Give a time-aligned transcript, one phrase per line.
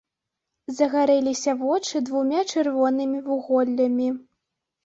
[0.77, 4.09] Загарэліся вочы двума чырвонымі вуголлямі.